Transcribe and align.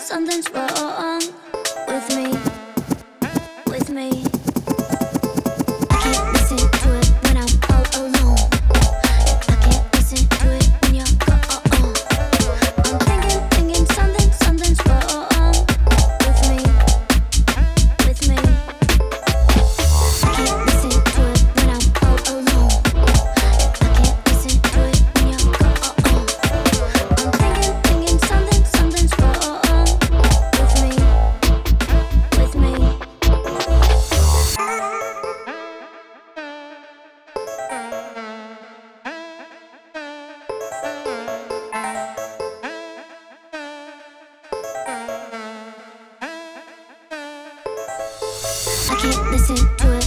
something's 0.00 0.50
wrong. 0.52 1.39
can't 49.00 49.30
listen 49.30 49.56
to 49.78 49.96
it. 49.96 49.99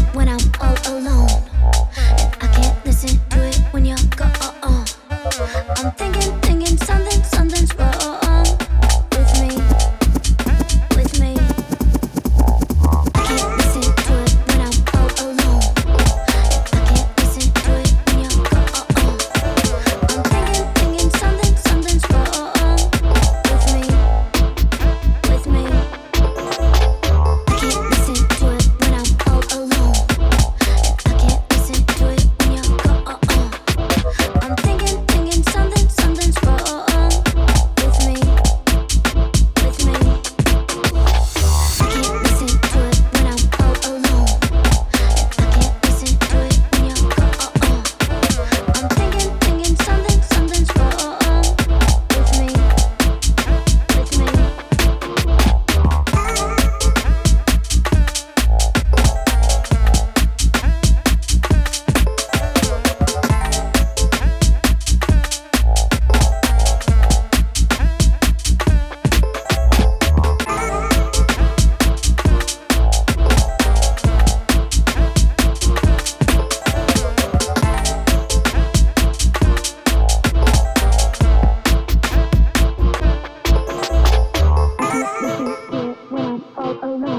around. 86.83 87.12